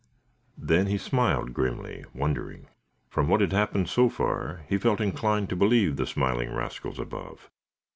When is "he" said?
0.87-0.97, 4.67-4.79